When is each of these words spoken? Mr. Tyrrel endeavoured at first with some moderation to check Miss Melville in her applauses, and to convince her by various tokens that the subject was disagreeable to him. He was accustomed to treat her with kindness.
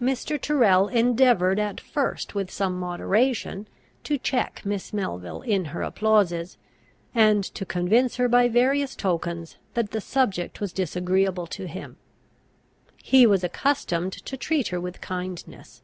Mr. 0.00 0.40
Tyrrel 0.40 0.86
endeavoured 0.86 1.58
at 1.58 1.80
first 1.80 2.32
with 2.32 2.48
some 2.48 2.78
moderation 2.78 3.66
to 4.04 4.16
check 4.18 4.64
Miss 4.64 4.92
Melville 4.92 5.42
in 5.42 5.64
her 5.64 5.82
applauses, 5.82 6.58
and 7.12 7.42
to 7.42 7.66
convince 7.66 8.14
her 8.14 8.28
by 8.28 8.46
various 8.46 8.94
tokens 8.94 9.56
that 9.72 9.90
the 9.90 10.00
subject 10.00 10.60
was 10.60 10.72
disagreeable 10.72 11.48
to 11.48 11.66
him. 11.66 11.96
He 13.02 13.26
was 13.26 13.42
accustomed 13.42 14.12
to 14.12 14.36
treat 14.36 14.68
her 14.68 14.80
with 14.80 15.00
kindness. 15.00 15.82